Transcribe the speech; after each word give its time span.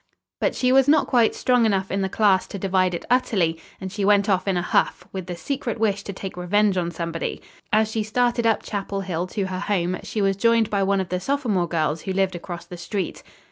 But 0.39 0.55
she 0.55 0.71
was 0.71 0.87
not 0.87 1.05
quite 1.05 1.35
strong 1.35 1.63
enough 1.63 1.91
in 1.91 2.01
the 2.01 2.09
class 2.09 2.47
to 2.47 2.57
divide 2.57 2.95
it 2.95 3.05
utterly, 3.07 3.59
and 3.79 3.91
she 3.91 4.03
went 4.03 4.27
off 4.27 4.47
in 4.47 4.57
a 4.57 4.61
huff, 4.63 5.07
with 5.13 5.27
the 5.27 5.35
secret 5.35 5.79
wish 5.79 6.01
to 6.05 6.11
take 6.11 6.35
revenge 6.35 6.75
on 6.75 6.89
somebody. 6.89 7.39
As 7.71 7.91
she 7.91 8.01
started 8.01 8.47
up 8.47 8.63
Chapel 8.63 9.01
Hill 9.01 9.27
to 9.27 9.45
her 9.45 9.59
home 9.59 9.99
she 10.01 10.19
was 10.19 10.35
joined 10.37 10.71
by 10.71 10.81
one 10.81 11.01
of 11.01 11.09
the 11.09 11.19
sophomore 11.19 11.67
girls, 11.67 12.01
who 12.01 12.13
lived 12.13 12.33
across 12.35 12.65
the 12.65 12.77
street. 12.77 13.21